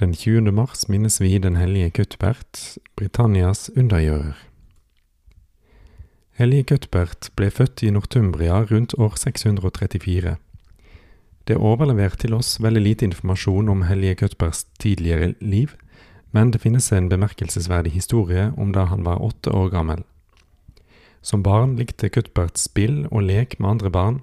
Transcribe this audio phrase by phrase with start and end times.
[0.00, 0.52] Den 20.
[0.52, 4.34] mars minnes vi den hellige Cuthbert, Britannias undergjører.
[6.36, 10.34] Hellige Cuthbert ble født i Nortumbria rundt år 634.
[11.48, 15.72] Det er overlevert til oss veldig lite informasjon om hellige Cuthberts tidligere liv,
[16.28, 20.04] men det finnes en bemerkelsesverdig historie om da han var åtte år gammel.
[21.22, 24.20] Som barn likte Cuthbert spill og lek med andre barn.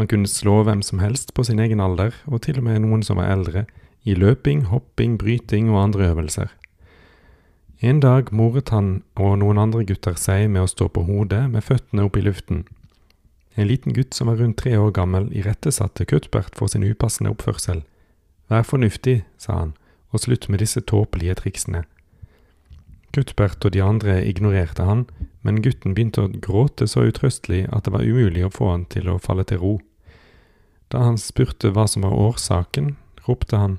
[0.00, 3.04] Han kunne slå hvem som helst på sin egen alder, og til og med noen
[3.04, 3.66] som var eldre,
[4.04, 6.48] i løping, hopping, bryting og andre øvelser.
[7.80, 11.64] En dag moret han og noen andre gutter seg med å stå på hodet med
[11.64, 12.66] føttene opp i luften.
[13.56, 17.82] En liten gutt som var rundt tre år gammel, irettesatte Cuthbert for sin upassende oppførsel.
[18.52, 19.72] Vær fornuftig, sa han,
[20.12, 21.84] og slutt med disse tåpelige triksene.
[23.16, 25.06] Cuthbert og de andre ignorerte han,
[25.42, 29.08] men gutten begynte å gråte så utrøstelig at det var umulig å få han til
[29.10, 29.74] å falle til ro.
[30.92, 32.94] Da han spurte hva som var årsaken,
[33.26, 33.78] ropte han,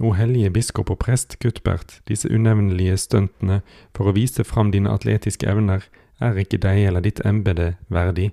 [0.00, 3.60] O hellige biskop og prest Cuthbert, disse unevnelige stuntene
[3.96, 5.84] for å vise fram dine atletiske evner
[6.20, 8.30] er ikke deg eller ditt embete verdig.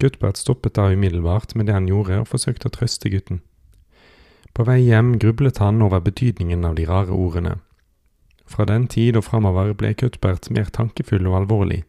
[0.00, 3.42] Cuthbert stoppet da umiddelbart med det han gjorde, og forsøkte å trøste gutten.
[4.54, 7.58] På vei hjem grublet han over betydningen av de rare ordene.
[8.46, 11.82] Fra den tid og framover ble Cuthbert mer tankefull og alvorlig.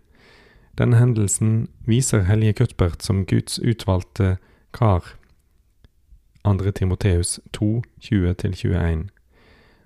[0.80, 4.38] Denne hendelsen viser hellige Cuthbert som Guds utvalgte
[4.76, 5.16] kar.
[6.46, 6.72] 2.
[6.72, 9.10] Timoteus 2, 20-21.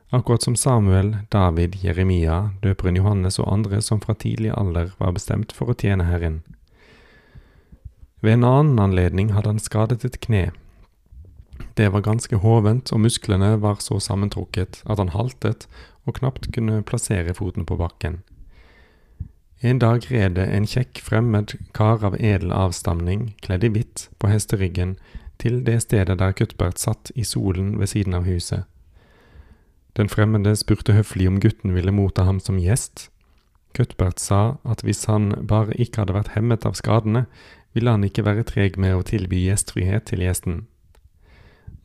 [0.10, 5.54] Akkurat som Samuel, David, Jeremia, døperen Johannes og andre som fra tidlig alder var bestemt
[5.56, 6.42] for å tjene Herren.
[8.20, 10.50] Ved en annen anledning hadde han skadet et kne.
[11.80, 15.70] Det var ganske hovent, og musklene var så sammentrukket at han haltet
[16.04, 18.20] og knapt kunne plassere foten på bakken.
[19.64, 24.28] En dag red det en kjekk fremmed kar av edel avstamning, kledd i hvitt, på
[24.32, 24.98] hesteryggen,
[25.40, 28.66] til det stedet der Cuthbert satt i solen ved siden av huset.
[29.98, 33.10] Den fremmede spurte høflig om gutten ville motta ham som gjest.
[33.76, 37.26] Cuthbert sa at hvis han bare ikke hadde vært hemmet av skadene,
[37.74, 40.62] ville han ikke være treg med å tilby gjestfrihet til gjesten.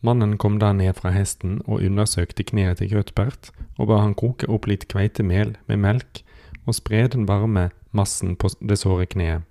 [0.04, 4.48] Mannen kom da ned fra hesten og undersøkte kneet til Cuthbert, og ba han koke
[4.52, 6.22] opp litt kveitemel med melk
[6.64, 9.44] og spre den varme massen på det såre kneet.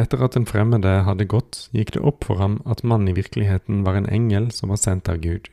[0.00, 3.82] Etter at den fremmede hadde gått, gikk det opp for ham at mannen i virkeligheten
[3.84, 5.50] var en engel som var sendt av Gud.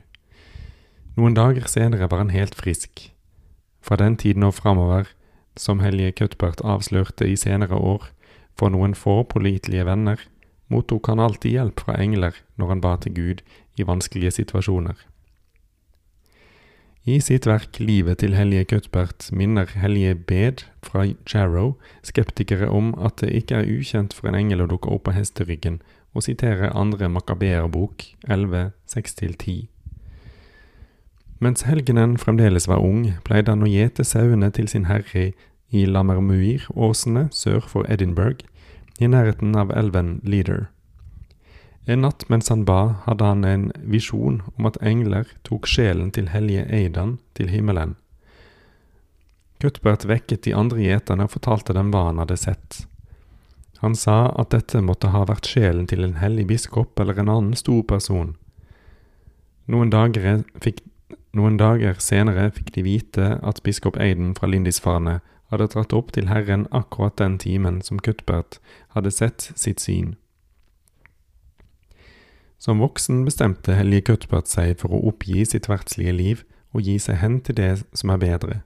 [1.18, 3.09] Noen dager senere var han helt frisk.
[3.84, 5.09] Fra den tiden og framover,
[5.58, 8.08] som hellige Cuthbert avslørte i senere år,
[8.58, 10.22] for noen få pålitelige venner,
[10.72, 13.44] mottok han alltid hjelp fra engler når han ba til Gud
[13.78, 14.96] i vanskelige situasjoner.
[17.07, 23.22] I sitt verk Livet til hellige Cuthbert minner hellige Bed fra Jarrow skeptikere om at
[23.22, 25.78] det ikke er ukjent for en engel å dukke opp på hesteryggen,
[26.12, 29.69] og siterer andre Makabeerbok 11, 6-10.
[31.40, 35.29] Mens helgenen fremdeles var ung, pleide han å gjete sauene til sin herre
[35.72, 38.44] i Lammermuir-åsene sør for Edinburgh,
[39.00, 40.67] i nærheten av elven Leader.
[41.87, 46.33] En natt mens han ba, hadde han en visjon om at engler tok sjelen til
[46.33, 47.95] hellige Eidan til himmelen.
[49.63, 52.81] Cuthbert vekket de andre gjeterne og fortalte dem hva han hadde sett.
[53.79, 57.55] Han sa at dette måtte ha vært sjelen til en hellig biskop eller en annen
[57.57, 58.35] stor person.
[59.71, 60.83] Noen dager, fikk,
[61.37, 65.19] noen dager senere fikk de vite at biskop Eiden fra Lindisfarne
[65.53, 68.59] hadde dratt opp til Herren akkurat den timen som Cuthbert
[68.95, 70.17] hadde sett sitt syn.
[72.57, 76.43] Som voksen bestemte Helge Cuthbert seg for å oppgi sitt verdslige liv
[76.73, 78.61] og gi seg hen til det som er bedre.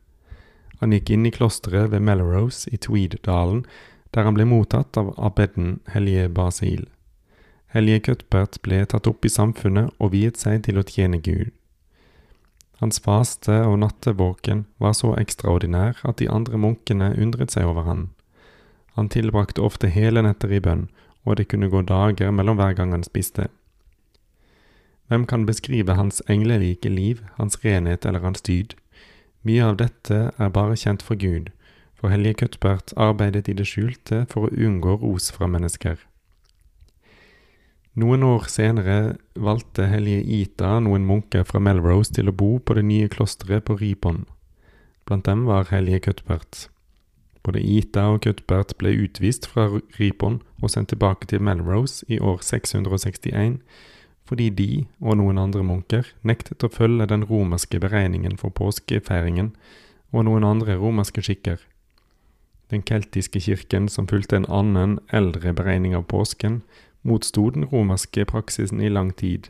[0.79, 3.65] Han gikk inn i klosteret ved Melrose i Tweed-dalen,
[4.15, 6.87] der han ble mottatt av abbeden hellige Basil.
[7.71, 11.51] Hellige Cuthbert ble tatt opp i samfunnet og viet seg til å tjene Gud.
[12.81, 18.07] Hans faste og nattevåken var så ekstraordinær at de andre munkene undret seg over han.
[18.97, 20.87] Han tilbrakte ofte hele netter i bønn,
[21.23, 23.51] og det kunne gå dager mellom hver gang han spiste.
[25.11, 28.77] Hvem kan beskrive hans englerike liv, hans renhet eller hans dyd?
[29.43, 31.49] Mye av dette er bare kjent for Gud,
[31.99, 35.99] for hellige Cuthbert arbeidet i det skjulte for å unngå ros fra mennesker.
[37.99, 42.87] Noen år senere valgte hellige Ita noen munker fra Melrose til å bo på det
[42.87, 44.23] nye klosteret på Ripon.
[45.03, 46.69] Blant dem var hellige Cuthbert.
[47.43, 49.67] Både Ita og Cuthbert ble utvist fra
[49.99, 53.65] Ripon og sendt tilbake til Melrose i år 661
[54.27, 54.69] fordi de
[54.99, 59.51] og noen andre munker nektet å følge den romerske beregningen for påskefeiringen
[60.11, 61.59] og noen andre romerske skikker.
[62.71, 66.61] Den keltiske kirken, som fulgte en annen, eldre beregning av påsken,
[67.03, 69.49] motsto den romerske praksisen i lang tid.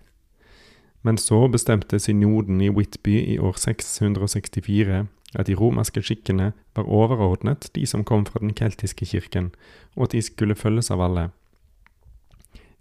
[1.02, 7.70] Men så bestemte synoden i Whitby i år 664 at de romerske skikkene var overordnet
[7.76, 9.52] de som kom fra den keltiske kirken,
[9.96, 11.30] og at de skulle følges av alle.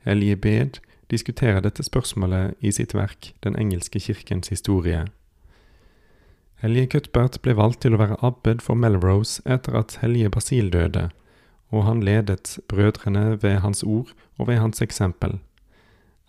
[0.05, 5.07] Hellige Bed diskuterer dette spørsmålet i sitt verk Den engelske kirkens historie.
[6.61, 11.09] Hellige Cuthbert ble valgt til å være abbed for Melrose etter at hellige Basil døde,
[11.73, 15.39] og han ledet brødrene ved hans ord og ved hans eksempel.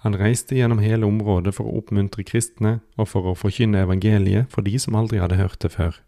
[0.02, 4.66] Han reiste gjennom hele området for å oppmuntre kristne og for å forkynne evangeliet for
[4.66, 6.00] de som aldri hadde hørt det før.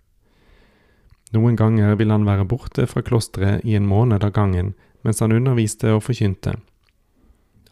[1.33, 4.73] Noen ganger ville han være borte fra klosteret i en måned av gangen
[5.03, 6.55] mens han underviste og forkynte.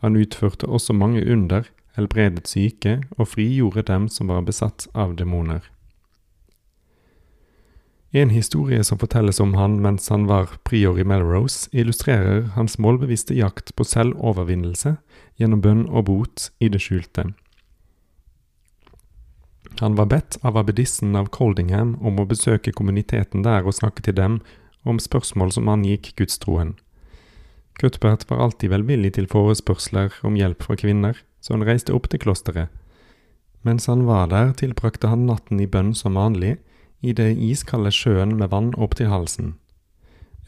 [0.01, 5.61] Han utførte også mange under, helbredet syke og frigjorde dem som var besatt av demoner.
[8.11, 13.37] En historie som fortelles om han mens han var prior i Melrose, illustrerer hans målbevisste
[13.37, 14.97] jakt på selvovervinnelse
[15.39, 17.29] gjennom bønn og bot i det skjulte.
[19.79, 24.17] Han var bedt av abbedissen av Coldingham om å besøke kommuniteten der og snakke til
[24.17, 24.41] dem
[24.83, 26.75] om spørsmål som angikk gudstroen.
[27.79, 32.21] Cuthbert var alltid velvillig til forespørsler om hjelp fra kvinner, så han reiste opp til
[32.21, 32.69] klosteret.
[33.65, 36.57] Mens han var der, tilbrakte han natten i bønn som vanlig,
[37.01, 39.55] i det iskalde sjøen med vann opp til halsen.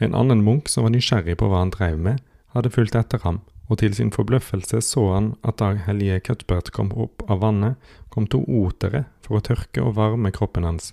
[0.02, 2.22] En annen munk som var nysgjerrig på hva han drev med,
[2.54, 6.92] hadde fulgt etter ham, og til sin forbløffelse så han at da hellige Cuthbert kom
[6.94, 7.78] opp av vannet,
[8.14, 10.92] kom to otere for å tørke og varme kroppen hans,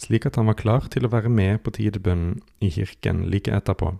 [0.00, 3.96] slik at han var klar til å være med på tidebønnen i kirken like etterpå.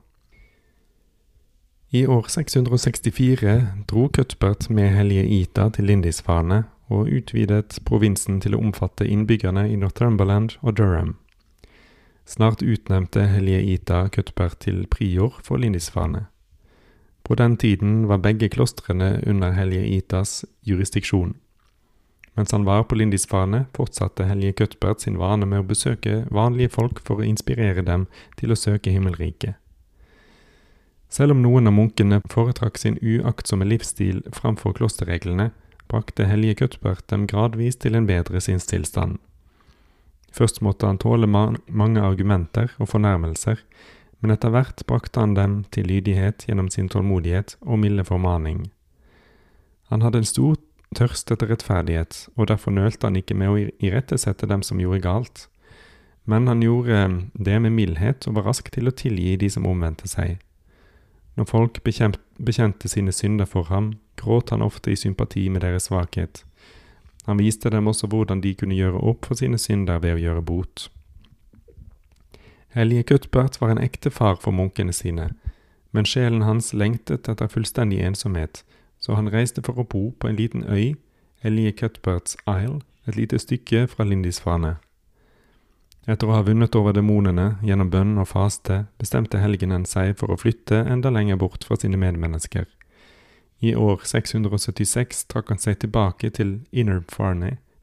[1.95, 8.61] I år 664 dro Cuthbert med hellige Ita til Lindisfarne og utvidet provinsen til å
[8.65, 11.11] omfatte innbyggerne i Northumberland og Durham.
[12.25, 16.25] Snart utnevnte hellige Ita Cuthbert til prior for Lindisfarne.
[17.29, 21.35] På den tiden var begge klostrene under hellige Itas jurisdiksjon.
[22.37, 27.05] Mens han var på Lindisfarne, fortsatte hellige Cuthbert sin vane med å besøke vanlige folk
[27.05, 28.09] for å inspirere dem
[28.41, 29.61] til å søke himmelriket.
[31.13, 35.51] Selv om noen av munkene foretrakk sin uaktsomme livsstil framfor klosterreglene,
[35.93, 39.19] brakte hellige Cuthbert dem gradvis til en bedre sinnstilstand.
[40.33, 43.61] Først måtte han tåle man mange argumenter og fornærmelser,
[44.25, 48.71] men etter hvert brakte han dem til lydighet gjennom sin tålmodighet og milde formaning.
[49.93, 50.57] Han hadde en stor
[50.97, 55.45] tørst etter rettferdighet, og derfor nølte han ikke med å irettesette dem som gjorde galt,
[56.25, 57.03] men han gjorde
[57.35, 60.39] det med mildhet og var rask til å tilgi de som omvendte seg.
[61.37, 66.45] Når folk bekjente sine synder for ham, gråt han ofte i sympati med deres svakhet.
[67.27, 70.43] Han viste dem også hvordan de kunne gjøre opp for sine synder ved å gjøre
[70.43, 70.91] bot.
[72.75, 75.31] Hellige Cuthbert var en ekte far for munkene sine,
[75.93, 78.65] men sjelen hans lengtet etter fullstendig ensomhet,
[78.99, 80.95] så han reiste for å bo på en liten øy,
[81.43, 84.77] Hellige Cuthberts Isle, et lite stykke fra Lindisfarne.
[86.07, 90.39] Etter å ha vunnet over demonene gjennom bønn og faste, bestemte helgenen seg for å
[90.41, 92.67] flytte enda lenger bort fra sine medmennesker.
[93.63, 97.05] I år 676 trakk han seg tilbake til Inner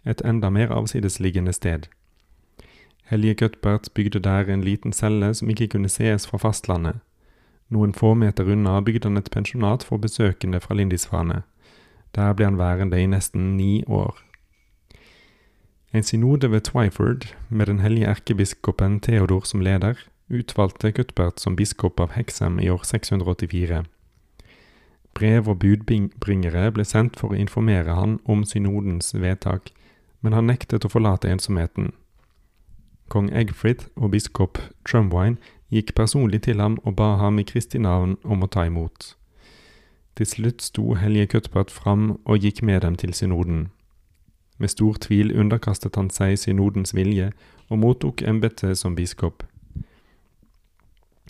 [0.06, 1.88] et enda mer avsidesliggende sted.
[3.08, 7.00] Hellige Cuthbert bygde der en liten celle som ikke kunne sees fra fastlandet.
[7.70, 11.44] Noen få meter unna bygde han et pensjonat for besøkende fra Lindisfarne.
[12.16, 14.18] Der ble han værende i nesten ni år.
[15.94, 19.94] En synode ved Twyford, med den hellige erkebiskopen Theodor som leder,
[20.30, 23.84] utvalgte Cuthbert som biskop av Hexham i år 684.
[25.14, 29.72] Brev og budbringere ble sendt for å informere han om synodens vedtak,
[30.22, 31.90] men han nektet å forlate ensomheten.
[33.10, 35.42] Kong Egfrid og biskop Trumwine
[35.74, 39.16] gikk personlig til ham og ba ham i Kristi navn om å ta imot.
[40.14, 43.72] Til slutt sto hellige Cuthbert fram og gikk med dem til synoden.
[44.60, 47.32] Med stor tvil underkastet han seg synodens vilje
[47.70, 49.46] og mottok embetet som biskop.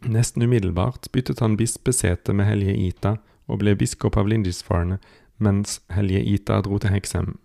[0.07, 3.15] Nesten umiddelbart byttet han bispesete med hellige Ita
[3.47, 4.97] og ble biskop av Lindisfarne,
[5.37, 7.37] mens hellige Ita dro til Hexham.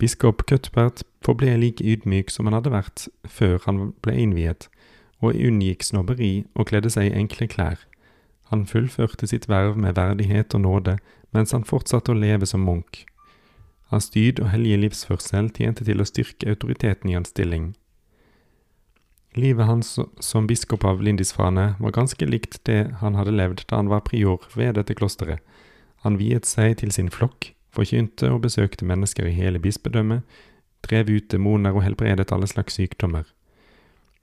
[0.00, 4.70] Biskop Cuthbert forble like ydmyk som han hadde vært før han ble innviet,
[5.20, 7.82] og unngikk snobberi og kledde seg i enkle klær.
[8.48, 10.96] Han fullførte sitt verv med verdighet og nåde,
[11.36, 13.04] mens han fortsatte å leve som munk.
[13.90, 17.72] Hans dyd og hellige livsførsel tjente til å styrke autoriteten i hans stilling.
[19.38, 23.90] Livet hans som biskop av Lindisfane var ganske likt det han hadde levd da han
[23.90, 25.42] var prior ved dette klosteret.
[26.02, 30.22] Han viet seg til sin flokk, forkynte og besøkte mennesker i hele bispedømmet,
[30.86, 33.26] drev ut demoner og helbredet alle slags sykdommer.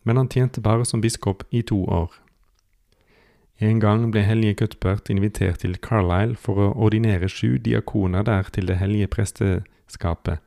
[0.03, 2.11] Men han tjente bare som biskop i to år.
[3.59, 8.69] En gang ble hellige Cuthbert invitert til Carlisle for å ordinere sju diakoner der til
[8.69, 10.37] det hellige presteskapet.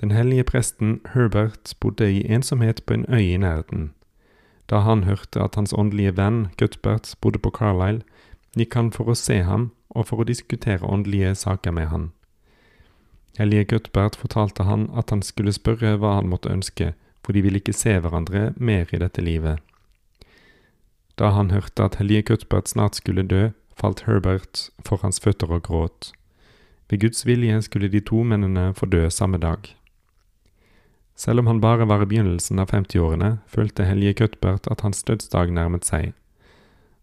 [0.00, 3.92] Den hellige presten Herbert bodde i ensomhet på en øy i nærheten.
[4.70, 8.02] Da han hørte at hans åndelige venn Cuthbert bodde på Carlisle,
[8.58, 12.10] gikk han for å se ham og for å diskutere åndelige saker med han.
[13.38, 17.62] Hellige Cuthbert fortalte han at han skulle spørre hva han måtte ønske, for de ville
[17.62, 19.60] ikke se hverandre mer i dette livet.
[21.20, 25.62] Da han hørte at hellige Cuthbert snart skulle dø, falt Herbert for hans føtter og
[25.68, 26.12] gråt.
[26.88, 29.76] Ved Guds vilje skulle de to mennene få dø samme dag.
[31.16, 35.52] Selv om han bare var i begynnelsen av 50-årene, følte hellige Cuthbert at hans dødsdag
[35.52, 36.14] nærmet seg.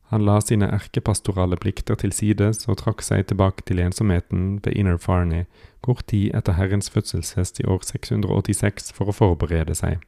[0.09, 4.97] Han la sine erkepastorale plikter til sides og trakk seg tilbake til ensomheten ved Inner
[4.97, 5.45] Farney
[5.85, 9.99] kort tid etter Herrens fødselshest i år 686 for å forberede seg.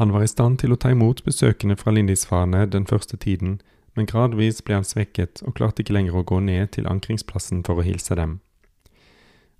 [0.00, 3.60] Han var i stand til å ta imot besøkende fra Lindisfarne den første tiden,
[3.96, 7.80] men gradvis ble han svekket og klarte ikke lenger å gå ned til ankringsplassen for
[7.80, 8.40] å hilse dem.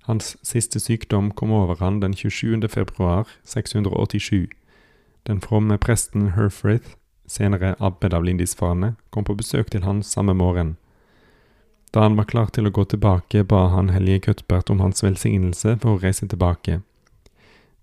[0.09, 2.67] Hans siste sykdom kom over han den 27.
[2.67, 4.49] februar 687.
[5.27, 10.75] Den fromme presten Herfrith senere abbed av Lindisfarne, kom på besøk til han samme morgen.
[11.93, 15.77] Da han var klar til å gå tilbake, ba han hellige Cuthbert om hans velsignelse
[15.81, 16.81] for å reise tilbake.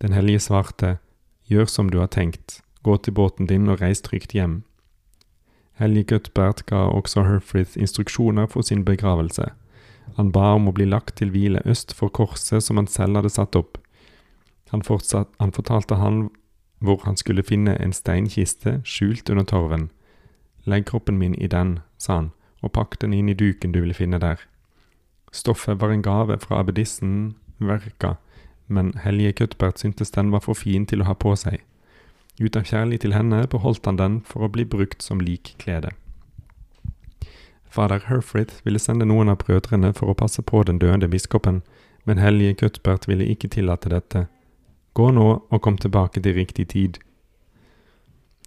[0.02, 0.98] Den hellige svarte,
[1.50, 4.60] Gjør som du har tenkt, gå til båten din og reis trygt hjem.
[5.80, 9.48] Helge Cuthbert ga også Herfrith instruksjoner for sin begravelse.
[10.16, 13.32] Han ba om å bli lagt til hvile øst for korset som han selv hadde
[13.34, 13.78] satt opp.
[14.70, 16.28] Han, fortsatt, han fortalte han
[16.78, 19.90] hvor han skulle finne en steinkiste skjult under torven.
[20.70, 22.30] Legg kroppen min i den, sa han,
[22.62, 24.38] og pakk den inn i duken du vil finne der.
[25.32, 28.16] Stoffet var en gave fra abbedissen Verka,
[28.70, 31.60] men Helje Cuthbert syntes den var for fin til å ha på seg.
[32.40, 35.90] Ut av kjærlighet til henne beholdt han den for å bli brukt som likklede.
[37.70, 41.60] Fader Herfrith ville sende noen av brødrene for å passe på den døende biskopen,
[42.08, 44.26] men Helje Cuthbert ville ikke tillate dette.
[44.94, 46.98] Gå nå og kom tilbake til riktig tid.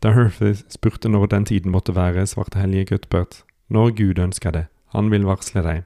[0.04, 4.66] Da Herfrith spurte når den tiden måtte være, svarte Helje Cuthbert, når Gud ønsker det,
[4.92, 5.86] han vil varsle deg.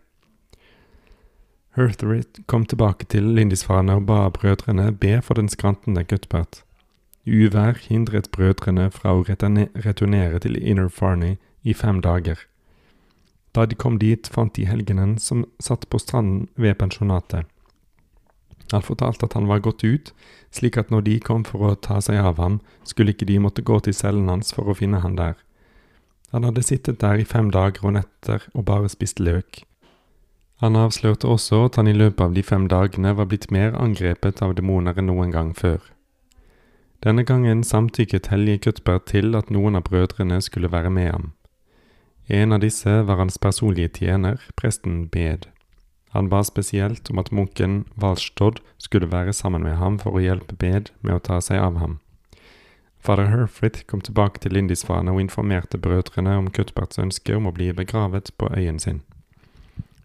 [1.77, 6.63] Herthrit kom tilbake til Lindisfarne og ba brødrene be for den skrantende Cuthbert.
[7.27, 12.39] Uvær hindret brødrene fra å returnere til Inner Farney i fem dager.
[13.53, 17.45] Da de kom dit, fant de helgenen som satt på stranden ved pensjonatet.
[18.73, 20.11] Han fortalte at han var gått ut,
[20.51, 23.61] slik at når de kom for å ta seg av ham, skulle ikke de måtte
[23.61, 25.37] gå til cellen hans for å finne han der.
[26.33, 29.61] Han hadde sittet der i fem dager og netter og bare spist løk.
[30.61, 34.41] Han avslørte også at han i løpet av de fem dagene var blitt mer angrepet
[34.41, 35.81] av demoner enn noen gang før.
[37.05, 41.27] Denne gangen samtykket hellige Kuttberg til at noen av brødrene skulle være med ham.
[42.27, 45.45] En av disse var hans personlige tjener, presten Bed.
[46.17, 50.57] Han ba spesielt om at munken Walstod skulle være sammen med ham for å hjelpe
[50.57, 51.99] Bed med å ta seg av ham.
[52.99, 57.69] Fader Herfrith kom tilbake til Lindisfarne og informerte brødrene om Cuthberts ønske om å bli
[57.77, 59.03] begravet på øyen sin.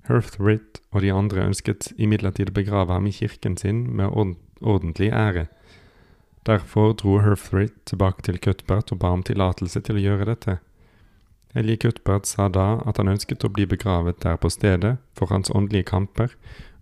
[0.08, 4.10] Herfrith og de andre ønsket imidlertid å begrave ham i kirken sin med
[4.60, 5.46] ordentlig ære.
[6.46, 10.58] Derfor dro Herfrith tilbake til Cuthbert og ba om tillatelse til å gjøre dette.
[11.54, 15.52] Helge Cuthbert sa da at han ønsket å bli begravet der på stedet for hans
[15.54, 16.34] åndelige kamper,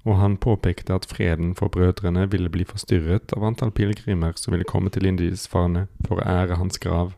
[0.09, 4.65] og han påpekte at freden for brødrene ville bli forstyrret av antall pilegrimer som ville
[4.65, 7.13] komme til Lindisfarne for å ære hans grav.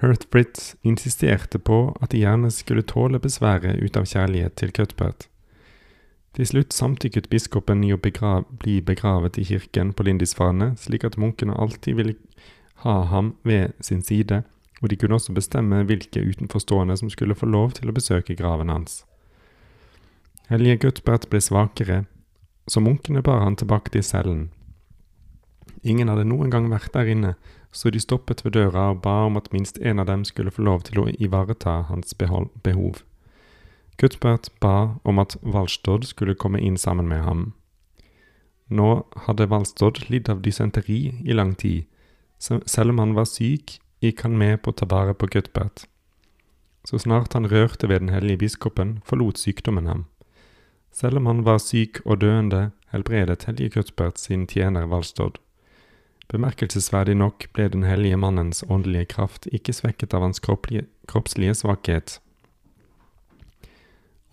[0.00, 5.28] Herthbrit insisterte på at de gjerne skulle tåle besværet ut av kjærlighet til Cuthbert.
[6.36, 11.16] Til slutt samtykket biskopen i å begra bli begravet i kirken på Lindisfarne, slik at
[11.16, 12.16] munkene alltid ville
[12.84, 14.42] ha ham ved sin side,
[14.82, 18.68] og de kunne også bestemme hvilke utenforstående som skulle få lov til å besøke graven
[18.68, 19.00] hans.
[20.50, 22.04] Hellige Cuthbert ble svakere,
[22.68, 24.50] så munkene bar han tilbake til cellen.
[25.86, 27.36] Ingen hadde noen gang vært der inne,
[27.70, 30.64] så de stoppet ved døra og ba om at minst en av dem skulle få
[30.66, 33.04] lov til å ivareta hans behov.
[33.96, 37.44] Cuthbert ba om at Valstod skulle komme inn sammen med ham.
[38.68, 41.86] Nå hadde Valstod lidd av dysenteri i lang tid.
[42.42, 45.86] Selv om han var syk, gikk han med på å ta vare på Cuthbert.
[46.86, 50.04] Så snart han rørte ved den hellige biskopen, forlot sykdommen ham.
[50.92, 55.38] Selv om han var syk og døende, helbredet hellige Cuthbert sin tjener Valstod.
[56.32, 62.18] Bemerkelsesverdig nok ble den hellige mannens åndelige kraft ikke svekket av hans kroppslige svakhet.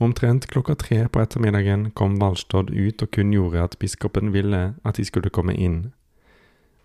[0.02, 5.06] Omtrent klokka tre på ettermiddagen kom Valstod ut og kunngjorde at biskopen ville at de
[5.06, 5.94] skulle komme inn.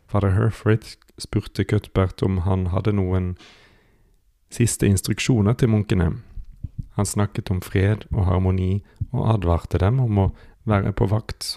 [0.09, 3.33] Fader Herfrith spurte Cuthbert om han hadde noen
[4.53, 6.13] siste instruksjoner til munkene.
[7.01, 10.29] Han snakket om fred og harmoni og advarte dem om å
[10.69, 11.57] være på vakt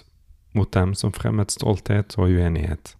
[0.56, 2.96] mot dem som fremmet stolthet og uenighet.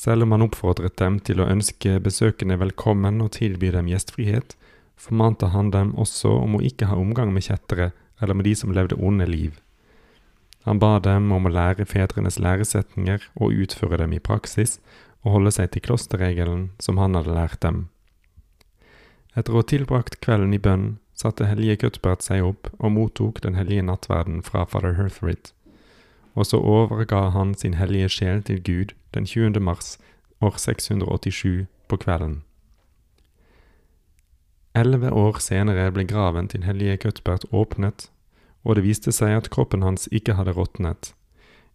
[0.00, 4.54] Selv om han oppfordret dem til å ønske besøkende velkommen og tilby dem gjestfrihet,
[4.96, 7.90] formante han dem også om å ikke ha omgang med kjettere
[8.20, 9.58] eller med de som levde onde liv.
[10.64, 14.78] Han ba dem om å lære fedrenes læresetninger og utføre dem i praksis,
[15.20, 17.88] og holde seg til klosterregelen som han hadde lært dem.
[19.36, 23.60] Etter å ha tilbrakt kvelden i bønn, satte hellige Cuthbert seg opp og mottok den
[23.60, 25.52] hellige nattverden fra fader Herthrid.
[26.34, 29.60] Og så overga han sin hellige sjel til Gud den 20.
[29.60, 29.98] mars
[30.40, 32.42] år 687 på kvelden.
[34.74, 38.10] Elleve år senere ble graven til hellige Cuthbert åpnet,
[38.64, 41.14] og det viste seg at kroppen hans ikke hadde råtnet.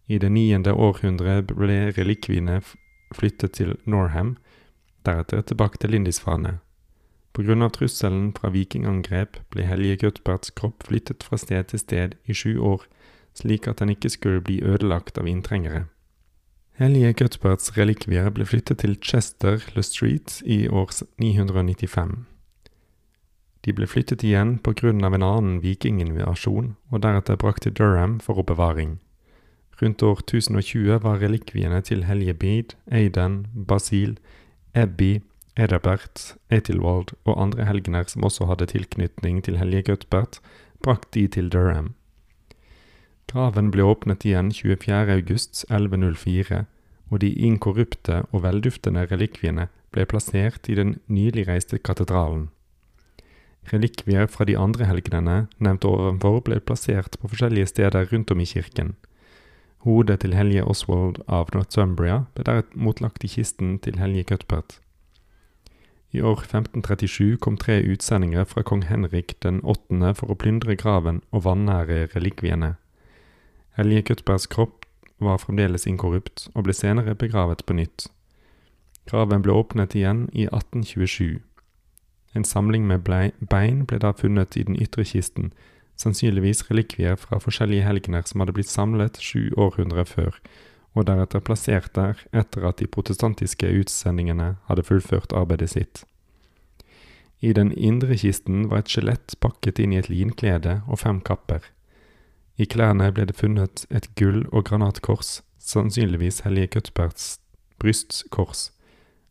[0.08, 2.62] I det niende århundret ble relikviene
[3.14, 4.36] flyttet til Norham,
[5.06, 6.58] deretter tilbake til Lindisfane.
[7.36, 12.14] På grunn av trusselen fra vikingangrep ble hellige Cuthberts kropp flyttet fra sted til sted
[12.24, 12.86] i sju år,
[13.36, 15.86] slik at den ikke skulle bli ødelagt av inntrengere.
[16.76, 22.26] Hellige Cuthberts relikvier ble flyttet til Chester Le Street i år 995.
[23.64, 28.20] De ble flyttet igjen på grunn av en annen vikinginvasjon, og deretter brakt til Durham
[28.20, 28.98] for oppbevaring.
[29.80, 34.18] Rundt år 1020 var relikviene til hellige Bede, Aidan, Basil,
[34.76, 35.20] Ebbi,
[35.56, 40.40] Edabert, Etilwald og andre helgener som også hadde tilknytning til hellige Cuthbert,
[40.84, 41.94] brakt de til Durham.
[43.36, 46.62] Graven ble åpnet igjen 24.8.1104,
[47.12, 52.46] og de inkorrupte og velduftende relikviene ble plassert i den nylig reiste katedralen.
[53.68, 58.48] Relikvier fra de andre helgenene nevnt ovenfor ble plassert på forskjellige steder rundt om i
[58.48, 58.94] kirken.
[59.84, 64.80] Hodet til hellige Oswald av Northumbria ble derimot lagt i kisten til hellige Cuthbert.
[66.16, 71.20] I år 1537 kom tre utsendinger fra kong Henrik den åttende for å plyndre graven
[71.36, 72.78] og vanære relikviene.
[73.76, 74.86] Hellige Kuttbergs kropp
[75.20, 78.06] var fremdeles inkorrupt, og ble senere begravet på nytt.
[79.06, 81.42] Graven ble åpnet igjen i 1827.
[82.36, 85.52] En samling med bein ble da funnet i den ytre kisten,
[85.96, 90.40] sannsynligvis relikvier fra forskjellige helgener som hadde blitt samlet sju århundrer før,
[90.96, 96.04] og deretter plassert der etter at de protestantiske utsendingene hadde fullført arbeidet sitt.
[97.44, 101.60] I den indre kisten var et skjelett pakket inn i et linklede og fem kapper.
[102.58, 107.38] I klærne ble det funnet et gull- og granatkors, sannsynligvis hellige Cuthberts
[107.78, 108.70] brystkors.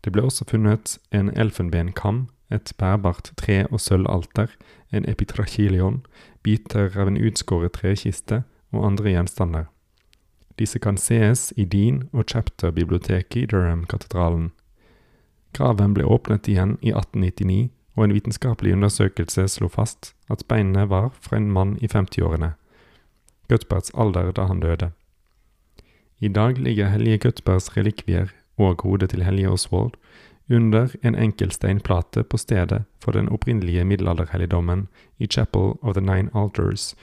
[0.04, 4.48] Det ble også funnet en elfenbenkam, et bærbart tre- og sølvalter,
[4.94, 6.06] en epitrachilion,
[6.44, 9.66] biter av en utskåret trekiste og andre gjenstander.
[10.60, 14.52] Disse kan sees i Dean og Chapter-biblioteket i Durham-katedralen.
[15.54, 21.10] Graven ble åpnet igjen i 1899, og en vitenskapelig undersøkelse slo fast at beinene var
[21.20, 22.54] fra en mann i 50-årene.
[23.50, 24.92] Cuthberts alder da han døde.
[26.20, 29.98] I dag ligger hellige Cuthberts relikvier og hodet til hellige Oswald
[30.50, 36.30] under en enkel steinplate på stedet for den opprinnelige middelalderhelligdommen i Chapel of the Nine
[36.36, 36.96] Altars,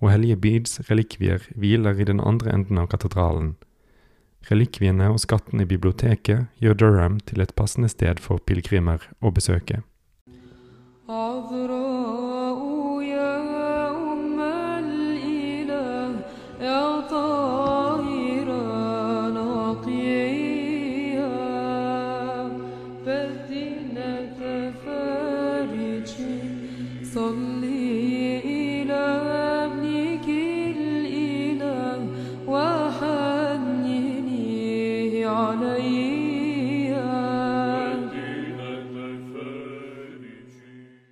[0.00, 3.54] og hellige Beeds relikvier hviler i den andre enden av katedralen.
[4.50, 9.80] Relikviene og skatten i biblioteket gjør Durham til et passende sted for pilegrimer å besøke.
[11.08, 11.63] Other